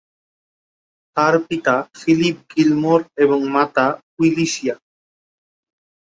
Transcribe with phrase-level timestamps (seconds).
[1.17, 3.85] তার পিতা Philip Gilmore এবং মাতা
[4.19, 4.75] উইলিশিয়া।